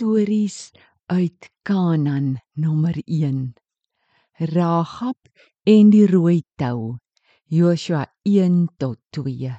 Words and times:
stories 0.00 0.72
uit 1.06 1.50
Kanaan 1.62 2.40
nommer 2.52 3.02
1. 3.04 3.52
Rahab 4.32 5.16
en 5.62 5.90
die 5.92 6.06
rooi 6.08 6.40
tou. 6.56 6.96
Joshua 7.44 8.06
1 8.22 8.70
tot 8.80 8.96
2. 9.10 9.52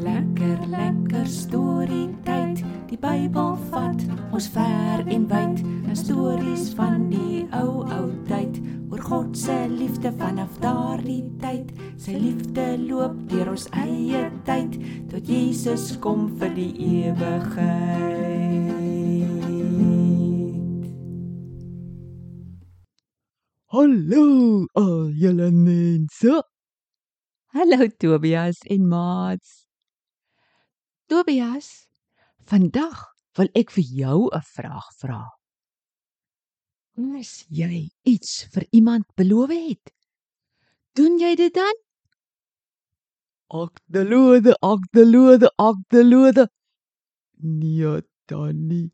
Lekker 0.00 0.64
lekker 0.72 1.28
storie 1.28 2.08
tyd. 2.24 2.64
Die 2.88 2.96
Bybel 2.96 3.58
vat 3.68 4.08
ons 4.32 4.48
ver 4.56 5.04
en 5.04 5.28
wyd. 5.28 5.60
Stories 5.92 6.70
van 6.78 7.10
die 7.12 7.44
ou 7.52 7.84
ou 7.84 8.06
tyd 8.32 8.62
oor 8.88 9.04
God 9.10 9.36
se 9.36 9.66
liefde 9.68 10.16
vanaf 10.16 10.56
daardie 10.64 10.87
tyd. 11.40 11.72
Sy 12.00 12.12
liefde 12.18 12.64
loop 12.84 13.14
deur 13.30 13.48
ons 13.54 13.66
eie 13.80 14.26
tyd 14.46 14.76
tot 15.10 15.24
Jesus 15.28 15.96
kom 16.04 16.28
vir 16.40 16.52
die 16.56 16.72
ewigheid. 17.08 18.68
Hallo 23.72 24.24
al 24.80 25.10
julle 25.16 25.50
mense. 25.52 26.40
Hallo 27.56 27.88
Tobias 28.00 28.60
en 28.68 28.88
Mats. 28.88 29.64
Tobias, 31.08 31.88
vandag 32.44 33.06
wil 33.38 33.48
ek 33.56 33.70
vir 33.72 33.84
jou 34.02 34.28
'n 34.28 34.44
vraag 34.54 34.88
vra. 35.00 35.22
As 37.18 37.44
jy 37.48 37.88
iets 38.04 38.48
vir 38.52 38.64
iemand 38.72 39.06
beloof 39.16 39.50
het, 39.50 39.97
doen 40.98 41.18
jy 41.22 41.34
dit 41.38 41.54
dan? 41.54 41.76
Ak 43.54 43.80
de 43.86 44.02
lode, 44.04 44.52
ak 44.60 44.82
de 44.92 45.04
lode, 45.06 45.48
ak 45.56 45.78
de 45.94 46.02
lode. 46.04 46.44
Nee, 47.38 48.02
Tannie. 48.26 48.90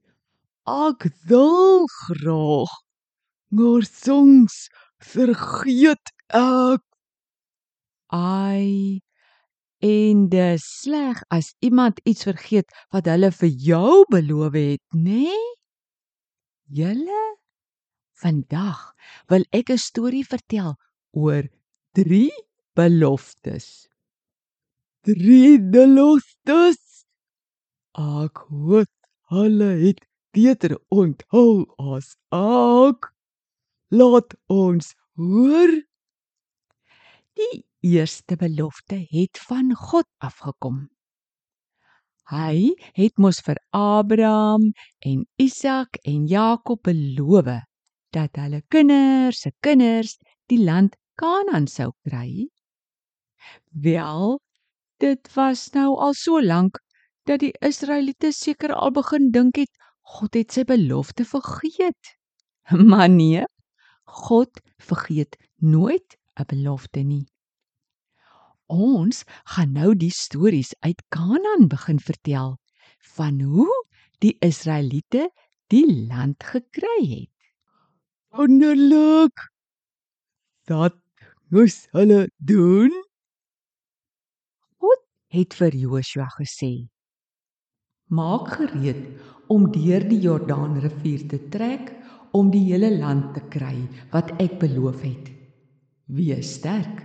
Ek 0.69 1.08
wil 1.28 1.88
graag. 2.06 2.70
Maar 3.55 3.82
soms 3.88 4.69
vergeet 5.12 6.12
ek. 6.28 6.84
Ai. 8.14 9.00
En 9.84 10.28
dis 10.32 10.64
sleg 10.80 11.20
as 11.34 11.52
iemand 11.60 12.00
iets 12.08 12.25
vergeet 12.25 12.70
wat 12.94 13.08
hulle 13.10 13.30
vir 13.34 13.52
jou 13.69 14.05
beloof 14.08 14.56
het, 14.56 14.80
nê? 14.97 15.27
Nee? 15.27 15.42
Julle 16.72 17.22
vandag 18.22 18.94
wil 19.28 19.44
ek 19.52 19.69
'n 19.70 19.78
storie 19.78 20.25
vertel 20.25 20.72
oor 21.12 21.44
3 21.95 22.27
beloftes. 22.75 23.87
Drie 25.06 25.61
beloftes. 25.62 27.05
Ek 27.95 28.41
hoop 28.50 28.91
hulle 29.31 29.69
het 29.78 30.00
beter 30.34 30.75
onthou 30.91 31.62
as 31.78 32.17
ek. 32.34 33.06
Laat 33.95 34.34
ons 34.50 34.89
hoor. 35.22 35.70
Die 37.39 37.61
eerste 37.87 38.41
belofte 38.42 38.98
het 39.15 39.39
van 39.47 39.70
God 39.78 40.11
afgekom. 40.19 40.89
Hy 42.27 42.75
het 42.98 43.22
mos 43.22 43.39
vir 43.47 43.62
Abraham 43.70 44.72
en 45.06 45.22
Isak 45.39 46.03
en 46.03 46.27
Jakob 46.27 46.83
beloof 46.83 47.55
dat 48.11 48.34
hulle 48.42 48.65
kinders 48.67 49.47
se 49.47 49.55
kinders 49.62 50.19
die 50.50 50.59
land 50.59 50.98
Kanaan 51.14 51.66
sou 51.66 51.92
kry. 52.06 52.48
Wel, 53.70 54.40
dit 55.02 55.34
was 55.34 55.70
nou 55.74 55.94
al 55.98 56.14
so 56.14 56.40
lank 56.42 56.80
dat 57.28 57.40
die 57.40 57.54
Israeliete 57.64 58.32
seker 58.32 58.74
al 58.74 58.90
begin 58.94 59.30
dink 59.30 59.56
het 59.56 59.70
God 60.14 60.34
het 60.36 60.52
sy 60.52 60.64
belofte 60.68 61.24
vergeet. 61.24 62.16
Maar 62.90 63.08
nee, 63.08 63.44
God 64.04 64.60
vergeet 64.80 65.36
nooit 65.56 66.16
'n 66.41 66.47
belofte 66.48 67.00
nie. 67.00 67.26
Ons 68.66 69.24
gaan 69.44 69.72
nou 69.72 69.94
die 69.94 70.10
stories 70.10 70.74
uit 70.80 71.03
Kanaan 71.08 71.69
begin 71.69 72.00
vertel 72.00 72.58
van 73.16 73.41
hoe 73.41 73.72
die 74.19 74.36
Israeliete 74.41 75.30
die 75.69 75.84
land 76.08 76.44
gekry 76.44 77.00
het. 77.08 77.34
Wonderlik. 78.34 79.50
Dat 80.64 81.03
moes 81.53 81.87
hulle 81.93 82.28
doen. 82.38 82.93
God 84.81 85.03
het 85.34 85.55
vir 85.59 85.77
Joshua 85.77 86.28
gesê: 86.38 86.88
Maak 88.09 88.56
gereed 88.59 89.05
om 89.53 89.71
deur 89.72 90.04
die 90.09 90.21
Jordaanrivier 90.25 91.28
te 91.28 91.41
trek 91.53 91.93
om 92.34 92.50
die 92.50 92.65
hele 92.72 92.91
land 92.97 93.34
te 93.37 93.43
kry 93.53 93.77
wat 94.12 94.33
ek 94.43 94.59
beloof 94.62 95.03
het. 95.04 95.31
Wees 96.10 96.56
sterk. 96.59 97.04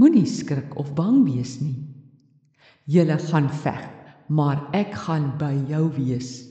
Moenie 0.00 0.26
skrik 0.26 0.74
of 0.80 0.94
bang 0.96 1.22
wees 1.26 1.60
nie. 1.60 1.76
Julle 2.88 3.18
gaan 3.28 3.50
veg, 3.62 3.84
maar 4.28 4.64
ek 4.74 4.96
gaan 5.04 5.32
by 5.38 5.52
jou 5.68 5.86
wees. 5.94 6.48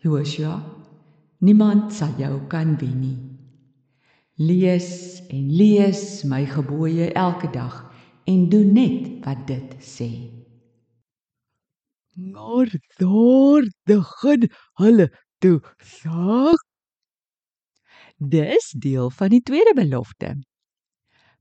Joshua, 0.00 0.56
niemand 1.44 1.92
sal 1.92 2.16
jou 2.18 2.40
kan 2.48 2.74
wen 2.80 2.96
nie. 3.00 3.29
Lees 4.40 5.20
en 5.28 5.50
lees 5.52 6.22
my 6.24 6.46
gebooie 6.48 7.10
elke 7.12 7.50
dag 7.52 7.74
en 8.24 8.46
doen 8.48 8.72
net 8.72 9.08
wat 9.26 9.42
dit 9.50 9.74
sê. 9.84 10.08
Maar 12.16 12.72
daar 12.96 13.68
begin 13.84 14.48
hulle 14.80 15.10
toe 15.44 15.60
sag. 15.84 16.56
Dis 18.16 18.72
deel 18.80 19.12
van 19.12 19.28
die 19.36 19.42
tweede 19.44 19.76
belofte. 19.76 20.32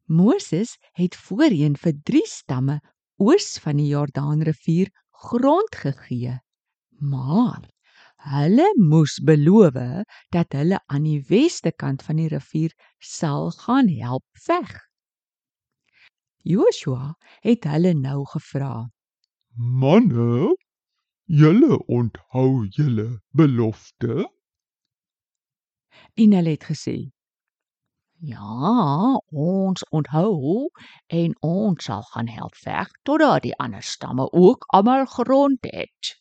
Moses 0.03 0.75
het 0.99 1.15
voorheen 1.15 1.79
vir 1.79 1.95
3 2.03 2.27
stamme 2.27 2.81
oos 3.15 3.55
van 3.63 3.79
die 3.79 3.91
Jordaanrivier 3.93 4.91
grond 5.23 5.75
gegee. 5.87 6.35
Maar 6.99 7.63
hulle 8.19 8.67
moes 8.77 9.19
beloof 9.23 9.77
dat 10.35 10.53
hulle 10.53 10.79
aan 10.87 11.03
die 11.07 11.21
weste 11.29 11.71
kant 11.71 12.03
van 12.03 12.19
die 12.19 12.27
rivier 12.27 12.73
sal 12.99 13.51
gaan 13.51 13.87
help 13.87 14.25
veg. 14.45 14.71
Joshua 16.43 17.15
het 17.41 17.63
hulle 17.63 17.93
nou 17.93 18.25
gevra: 18.25 18.89
Manne, 19.55 20.55
julle 21.25 21.79
onthou 21.87 22.65
julle 22.67 23.21
belofte? 23.31 24.27
En 26.15 26.31
hulle 26.35 26.49
het 26.49 26.63
gesê: 26.63 26.97
Ja, 28.19 29.15
ons 29.31 29.83
onthou 29.89 30.69
en 31.07 31.35
ons 31.39 31.83
sal 31.83 32.01
gaan 32.11 32.27
help 32.27 32.55
veg 32.55 32.91
totdat 33.03 33.43
die 33.43 33.55
ander 33.55 33.83
stamme 33.83 34.31
ook 34.31 34.65
almal 34.75 35.05
grond 35.05 35.63
het. 35.71 36.19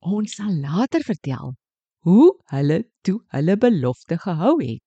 Ons 0.00 0.34
sal 0.38 0.52
later 0.60 1.04
vertel 1.04 1.54
hoe 2.08 2.28
hulle 2.52 2.78
toe 3.04 3.18
hulle 3.36 3.56
belofte 3.60 4.16
gehou 4.18 4.56
het. 4.62 4.84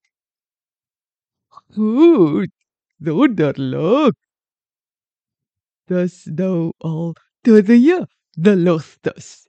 Goed. 1.54 2.54
Wonderlik. 3.04 4.18
Dis 5.92 6.26
nou 6.26 6.72
al 6.78 7.14
twee 7.44 8.00
beloftes. 8.34 9.46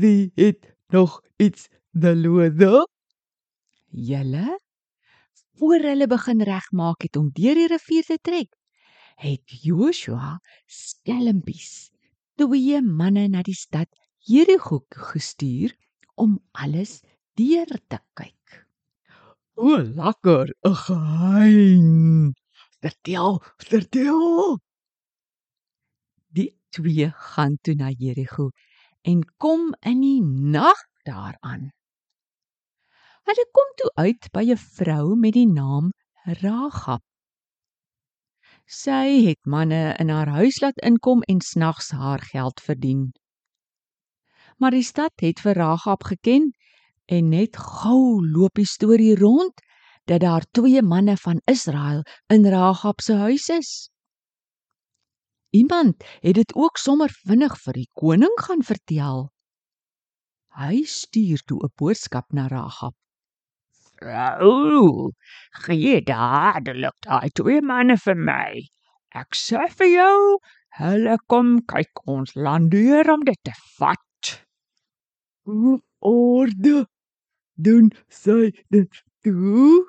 Wie 0.00 0.32
het 0.34 0.72
nog 0.88 1.20
iets 1.36 1.68
beloof? 1.90 2.86
Julle 3.90 4.58
voor 5.60 5.82
hulle 5.84 6.06
begin 6.06 6.40
regmaak 6.42 7.02
het 7.02 7.16
om 7.16 7.28
deur 7.36 7.58
die 7.58 7.68
rivier 7.68 8.04
te 8.08 8.16
trek, 8.22 8.54
het 9.20 9.52
Joshua 9.60 10.38
skelmpies 10.64 11.90
twee 12.40 12.80
manne 12.80 13.26
na 13.28 13.42
die 13.44 13.56
stad 13.58 13.90
Jerigo 14.30 14.84
gestuur 15.10 15.72
om 16.14 16.36
alles 16.52 17.00
deur 17.34 17.70
te 17.90 17.98
kyk. 18.14 18.66
O, 19.58 19.78
lekker, 19.98 20.52
'n 20.70 20.76
geheim. 20.84 22.34
Vertel, 22.82 23.42
vertel. 23.70 24.58
Die 26.36 26.50
twee 26.70 27.10
gaan 27.32 27.56
toe 27.62 27.74
na 27.74 27.90
Jerigo 27.90 28.50
en 29.02 29.24
kom 29.42 29.74
in 29.80 30.00
die 30.00 30.22
nag 30.22 30.78
daaraan. 31.02 31.72
Hulle 33.26 33.46
kom 33.56 33.68
toe 33.82 33.90
uit 33.94 34.30
by 34.32 34.44
'n 34.54 34.62
vrou 34.76 35.16
met 35.16 35.34
die 35.34 35.50
naam 35.60 35.90
Rahab. 36.42 37.02
Sy 38.66 39.26
het 39.26 39.42
manne 39.44 39.96
in 39.98 40.08
haar 40.08 40.30
huis 40.38 40.60
laat 40.62 40.78
inkom 40.86 41.22
en 41.22 41.40
snags 41.40 41.90
haar 41.90 42.22
geld 42.22 42.60
verdien. 42.60 43.10
Maar 44.60 44.76
die 44.76 44.84
stad 44.84 45.22
het 45.24 45.40
vir 45.40 45.56
Rahab 45.56 46.04
geken 46.04 46.50
en 47.08 47.28
net 47.32 47.56
gou 47.56 48.20
loop 48.20 48.60
die 48.60 48.68
storie 48.68 49.14
rond 49.16 49.62
dat 50.04 50.20
daar 50.20 50.44
twee 50.52 50.82
manne 50.82 51.16
van 51.16 51.40
Israel 51.48 52.02
in 52.28 52.44
Rahab 52.44 53.00
se 53.00 53.16
huis 53.16 53.48
is. 53.48 53.70
Iemand 55.50 56.04
het 56.20 56.34
dit 56.34 56.54
ook 56.54 56.76
sommer 56.76 57.10
vinnig 57.26 57.56
vir 57.62 57.78
die 57.80 57.88
koning 57.96 58.36
gaan 58.44 58.62
vertel. 58.62 59.30
Hy 60.60 60.82
stuur 60.84 61.40
toe 61.46 61.58
'n 61.64 61.72
boodskap 61.80 62.32
na 62.32 62.46
Rahab. 62.52 62.94
Vrou, 63.96 65.10
gee 65.64 66.02
dadelik 66.02 66.96
daai 67.06 67.30
twee 67.30 67.60
manne 67.62 67.96
vir 67.96 68.14
my. 68.14 68.60
Ek 69.14 69.34
sê 69.34 69.66
vir 69.78 69.90
jou, 69.94 70.38
hulle 70.78 71.16
kom 71.26 71.58
kyk 71.66 72.06
ons 72.06 72.34
land 72.34 72.70
deur 72.70 73.10
om 73.10 73.24
dit 73.24 73.40
te 73.42 73.56
vat. 73.78 74.09
Hoe 75.42 75.80
orde 75.98 76.88
doen 77.54 77.92
sy 78.08 78.52
dit 78.68 79.02
toe? 79.24 79.86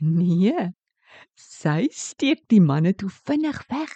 Nee. 0.00 0.70
Sy 1.34 1.88
steek 1.94 2.42
die 2.52 2.60
manne 2.60 2.92
toe 2.94 3.10
vinnig 3.10 3.60
weg 3.70 3.92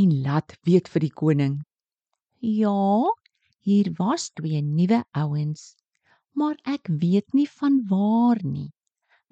en 0.00 0.12
laat 0.24 0.56
weet 0.68 0.88
vir 0.92 1.06
die 1.06 1.14
koning. 1.22 1.54
Ja, 2.40 3.12
hier 3.64 3.92
was 3.98 4.30
twee 4.36 4.60
nuwe 4.62 5.02
ouens, 5.16 5.74
maar 6.32 6.56
ek 6.64 6.90
weet 7.02 7.32
nie 7.32 7.48
van 7.58 7.80
waar 7.88 8.42
nie. 8.44 8.70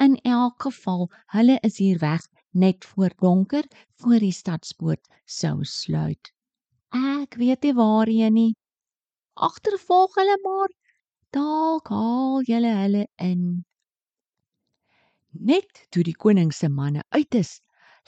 In 0.01 0.17
elk 0.25 0.67
geval, 0.67 1.11
hulle 1.37 1.59
is 1.63 1.79
hier 1.79 2.01
weg 2.01 2.25
net 2.51 2.85
voor 2.85 3.13
donker 3.21 3.67
voor 4.01 4.19
die 4.23 4.33
stadspoort 4.33 5.05
sou 5.25 5.65
sluit. 5.65 6.33
Ek 6.95 7.37
weet 7.39 7.67
nie 7.67 7.75
waarheen 7.75 8.35
nie. 8.35 8.53
Agtervolg 9.35 10.15
hulle 10.19 10.39
maar. 10.43 10.71
Dalk 11.35 11.89
haal 11.91 12.45
julle 12.47 12.73
hulle 12.79 13.07
in. 13.19 13.65
Net 15.35 15.81
toe 15.91 16.05
die 16.07 16.15
koning 16.25 16.53
se 16.55 16.69
manne 16.71 17.03
uit 17.17 17.35
is, 17.35 17.57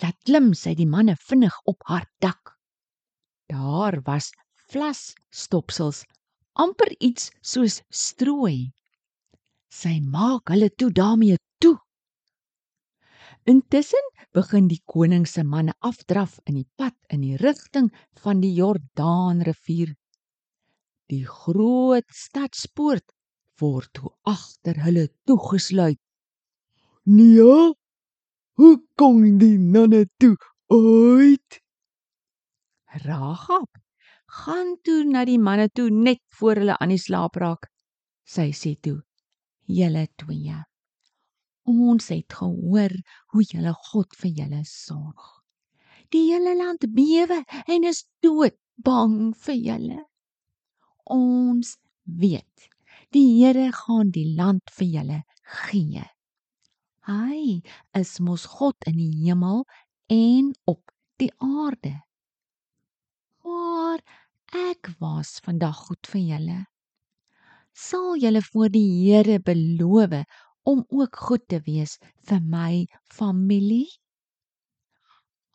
laat 0.02 0.14
klim 0.28 0.52
sy 0.54 0.76
die 0.78 0.86
manne 0.86 1.16
vinnig 1.28 1.56
op 1.72 1.82
haar 1.90 2.06
dak. 2.22 2.52
Daar 3.50 3.98
was 4.06 4.30
vlasstopsels, 4.70 6.04
amper 6.54 6.92
iets 7.00 7.32
soos 7.42 7.80
strooi. 7.90 8.70
Sy 9.74 9.96
maak 10.14 10.54
hulle 10.54 10.70
toe 10.70 10.92
daarmee 10.94 11.40
toe. 11.58 11.74
Intussen 13.50 14.06
begin 14.38 14.70
die 14.70 14.82
koning 14.86 15.26
se 15.26 15.42
manne 15.42 15.74
afdraf 15.82 16.38
in 16.46 16.60
die 16.60 16.68
pad 16.78 16.94
in 17.10 17.26
die 17.26 17.42
rigting 17.42 17.90
van 18.22 18.38
die 18.44 18.54
Jordaanrivier. 18.54 19.96
Die 21.10 21.24
groot 21.26 22.06
stadspoort 22.10 23.15
word 23.60 23.92
toe 23.92 24.12
agter 24.24 24.82
hulle 24.84 25.08
toegesluit. 25.26 26.00
Nee. 27.04 27.74
Hoe 28.56 28.76
kom 28.96 29.38
die 29.38 29.58
nonne 29.58 30.06
toe 30.16 30.36
uit? 30.72 31.60
Rahab 33.04 33.68
gaan 34.26 34.76
toe 34.82 35.02
na 35.04 35.24
die 35.28 35.38
manne 35.38 35.68
toe 35.68 35.90
net 35.90 36.22
voor 36.38 36.62
hulle 36.62 36.78
aan 36.80 36.94
die 36.94 37.00
slaap 37.00 37.36
raak. 37.36 37.68
Sy 38.24 38.48
sê 38.56 38.72
toe: 38.80 39.02
"Julle 39.68 40.06
twee, 40.16 40.56
ons 41.66 42.08
het 42.08 42.32
gehoor 42.32 42.94
hoe 43.34 43.44
julle 43.44 43.74
God 43.90 44.16
vir 44.20 44.30
julle 44.40 44.62
sorg. 44.64 45.42
Die 46.14 46.30
hele 46.30 46.54
land 46.56 46.86
bewe 46.94 47.42
en 47.66 47.84
is 47.84 48.06
dood 48.22 48.56
bang 48.76 49.34
vir 49.44 49.58
julle. 49.68 50.00
Ons 51.04 51.76
weet 52.04 52.70
die 53.14 53.28
Here 53.38 53.70
gaan 53.72 54.10
die 54.14 54.34
land 54.36 54.70
vir 54.78 54.88
julle 54.96 55.18
gee. 55.66 56.04
Hy 57.06 57.62
is 57.94 58.16
mos 58.18 58.46
God 58.58 58.88
in 58.90 58.96
die 58.98 59.12
hemel 59.26 59.64
en 60.10 60.52
op 60.66 60.82
die 61.22 61.30
aarde. 61.38 61.92
Maar 63.46 64.02
ek 64.70 64.90
was 64.98 65.36
vandag 65.44 65.86
goed 65.86 66.10
vir 66.10 66.24
julle. 66.32 66.58
Sal 67.76 68.16
julle 68.18 68.42
voor 68.42 68.72
die 68.74 68.88
Here 69.04 69.38
beloof 69.38 70.16
om 70.66 70.82
ook 70.88 71.16
goed 71.28 71.46
te 71.48 71.60
wees 71.66 71.98
vir 72.26 72.42
my 72.42 72.86
familie? 73.18 73.86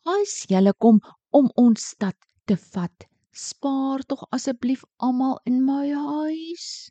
As 0.08 0.46
julle 0.48 0.72
kom 0.78 1.02
om 1.30 1.50
ons 1.60 1.84
stad 1.94 2.16
te 2.48 2.56
vat, 2.56 3.06
spaar 3.32 4.02
tog 4.08 4.24
asseblief 4.36 4.82
almal 4.98 5.38
in 5.44 5.60
my 5.66 5.92
huis. 5.92 6.90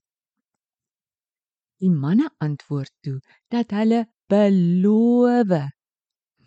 Die 1.82 1.90
manne 1.90 2.30
antwoord 2.38 2.92
toe 3.02 3.18
dat 3.50 3.74
hulle 3.74 4.06
beloof. 4.30 5.54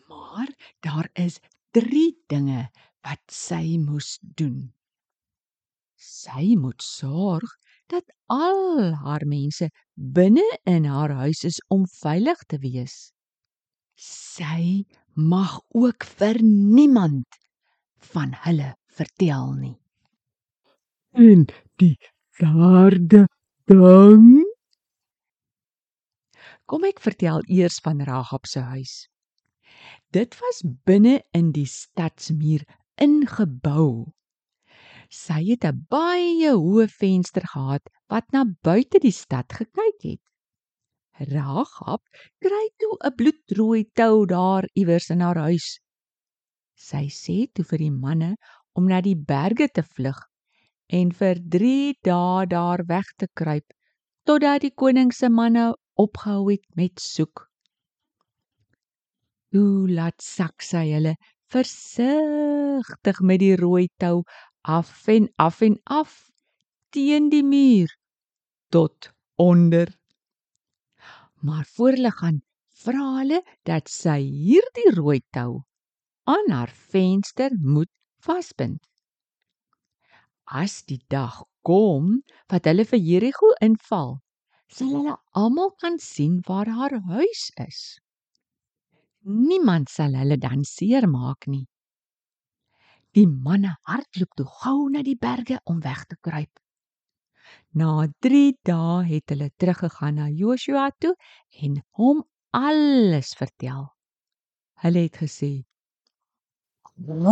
Maar 0.08 0.50
daar 0.80 1.08
is 1.12 1.40
3 1.74 2.06
dinge 2.30 2.68
wat 3.02 3.22
sy 3.30 3.76
moes 3.82 4.18
doen. 4.22 4.70
Sy 5.98 6.54
moet 6.60 6.82
sorg 6.82 7.50
dat 7.90 8.04
al 8.30 8.94
haar 9.02 9.26
mense 9.26 9.68
binne 9.94 10.44
in 10.64 10.86
haar 10.86 11.10
huis 11.24 11.42
is 11.44 11.58
om 11.68 11.84
veilig 11.98 12.46
te 12.46 12.58
wees. 12.62 13.10
Sy 13.98 14.84
mag 15.14 15.58
ook 15.74 16.06
vir 16.18 16.40
niemand 16.42 17.40
van 18.14 18.34
hulle 18.46 18.74
vertel 18.86 19.52
nie. 19.58 19.76
En 21.12 21.46
die 21.82 21.96
derde 22.38 23.26
ding? 23.66 24.43
Kom 26.66 26.84
ek 26.88 27.00
vertel 27.04 27.42
eers 27.52 27.76
van 27.84 28.00
Rahab 28.08 28.46
se 28.48 28.60
huis. 28.64 28.92
Dit 30.16 30.36
was 30.40 30.62
binne 30.88 31.18
in 31.36 31.50
die 31.52 31.68
stadsmuur 31.68 32.64
ingebou. 32.96 34.12
Sy 35.12 35.40
het 35.50 35.64
'n 35.68 35.84
baie 35.90 36.52
hoë 36.56 36.86
venster 36.88 37.44
gehad 37.52 37.84
wat 38.08 38.32
na 38.32 38.44
buite 38.44 38.98
die 38.98 39.12
stad 39.12 39.52
gekyk 39.52 40.00
het. 40.08 40.22
Rahab 41.34 42.02
kry 42.40 42.64
toe 42.80 42.96
'n 43.04 43.16
bloedrooi 43.18 43.84
tou 43.94 44.26
daar 44.26 44.64
iewers 44.74 45.10
in 45.10 45.20
haar 45.20 45.40
huis. 45.48 45.78
Sy 46.74 47.06
sê 47.06 47.36
toe 47.52 47.64
vir 47.64 47.78
die 47.78 47.96
manne 48.04 48.36
om 48.74 48.88
na 48.88 49.00
die 49.00 49.16
berge 49.16 49.68
te 49.68 49.82
vlug 49.82 50.18
en 50.88 51.12
vir 51.12 51.36
3 51.56 51.94
dae 52.02 52.46
daar 52.46 52.82
weg 52.88 53.12
te 53.18 53.28
kruip 53.28 53.68
totdat 54.24 54.62
die 54.62 54.74
koning 54.74 55.12
se 55.12 55.28
manne 55.28 55.74
opgehou 55.94 56.50
het 56.50 56.64
met 56.74 57.00
soek. 57.00 57.48
Toe 59.54 59.88
laat 59.90 60.22
sak 60.22 60.62
sy 60.62 60.88
hulle 60.90 61.14
versigtig 61.54 63.20
met 63.20 63.42
die 63.42 63.54
rooi 63.56 63.86
tou 64.02 64.24
af 64.62 65.08
en 65.08 65.28
af 65.38 65.60
en 65.62 65.76
af 65.84 66.16
teen 66.90 67.28
die 67.30 67.44
muur 67.44 67.92
tot 68.70 69.12
onder. 69.38 69.92
Maar 71.44 71.64
voor 71.76 71.90
hulle 71.98 72.10
gaan 72.10 72.42
vra 72.84 73.04
hulle 73.18 73.40
dat 73.62 73.88
sy 73.92 74.18
hierdie 74.22 74.90
rooi 74.96 75.20
tou 75.30 75.62
aan 76.24 76.50
haar 76.50 76.72
venster 76.72 77.52
moet 77.60 77.92
vasbind. 78.24 78.80
As 80.44 80.82
die 80.88 81.00
dag 81.08 81.42
kom 81.62 82.20
wat 82.52 82.66
hulle 82.68 82.84
vir 82.88 83.00
Jerigo 83.00 83.52
inval, 83.64 84.23
sal 84.74 84.90
hulle 84.90 85.14
almal 85.38 85.70
kan 85.82 85.98
sien 86.02 86.40
waar 86.48 86.68
haar 86.78 86.96
huis 87.12 87.42
is. 87.66 87.80
Niemand 89.22 89.88
sal 89.88 90.16
hulle 90.18 90.38
dan 90.38 90.64
seermaak 90.66 91.46
nie. 91.46 91.66
Die 93.14 93.26
manne 93.30 93.76
hardloop 93.86 94.34
toe 94.34 94.46
gou 94.60 94.78
na 94.90 95.04
die 95.06 95.18
berge 95.26 95.60
om 95.70 95.78
weg 95.84 96.02
te 96.10 96.18
kruip. 96.26 96.50
Na 97.78 98.08
3 98.26 98.56
dae 98.66 99.04
het 99.12 99.30
hulle 99.30 99.50
teruggegaan 99.62 100.18
na 100.18 100.26
Joshua 100.28 100.88
toe 100.98 101.14
en 101.62 101.78
hom 102.00 102.24
alles 102.50 103.34
vertel. 103.38 103.86
Hulle 104.82 105.06
het 105.06 105.20
gesê: 105.22 105.52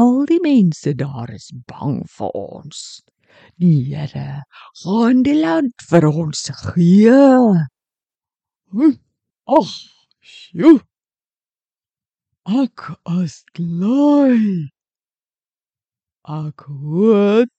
Al 0.03 0.25
die 0.31 0.41
mense 0.47 0.95
daar 0.95 1.35
is 1.35 1.51
bang 1.67 2.03
vir 2.17 2.39
ons. 2.39 3.03
Die 3.61 3.83
Here 3.95 4.43
gaan 4.83 5.23
die 5.27 5.39
land 5.41 5.75
vir 5.91 6.09
ons 6.11 6.49
gee. 6.73 7.19
Hm, 8.73 8.95
Ag, 9.47 9.71
sjoe. 10.21 10.81
Ek 12.61 12.81
is 13.23 13.35
bly. 13.55 14.71
Ek 16.37 16.65
hoop 16.67 17.51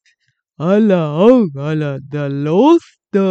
hulle 0.64 1.00
hou 1.20 1.38
hulle 1.56 1.92
belofte. 2.16 3.24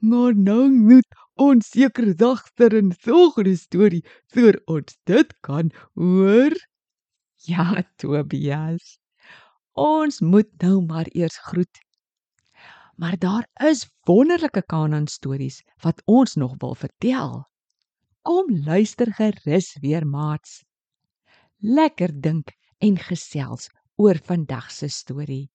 Maar 0.00 0.34
nou 0.34 0.68
moet 0.70 1.18
ons 1.48 1.72
seker 1.74 2.12
dagter 2.16 2.76
in 2.82 2.92
volgende 3.08 3.56
storie 3.56 4.02
vir 4.34 4.60
ons 4.66 4.96
dit 5.10 5.34
kan 5.48 5.72
hoor. 5.98 6.54
Ja, 7.48 7.82
Tobias. 7.96 8.99
Ons 9.72 10.20
moet 10.20 10.50
nou 10.62 10.80
maar 10.86 11.06
eers 11.12 11.38
groet. 11.38 11.80
Maar 12.96 13.16
daar 13.18 13.46
is 13.70 13.88
wonderlike 14.04 14.62
Kanaan 14.62 15.06
stories 15.06 15.62
wat 15.80 16.02
ons 16.04 16.34
nog 16.34 16.54
wil 16.58 16.74
vertel. 16.74 17.46
Kom 18.22 18.62
luister 18.64 19.12
gerus 19.14 19.76
weer, 19.80 20.06
maats. 20.06 20.64
Lekker 21.56 22.20
dink 22.20 22.52
en 22.78 22.98
gesels 22.98 23.70
oor 23.96 24.20
vandag 24.24 24.70
se 24.70 24.88
storie. 24.88 25.50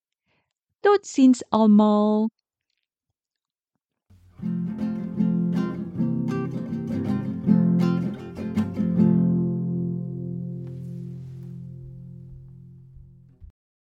Totsiens 0.80 1.42
almal. 1.50 2.30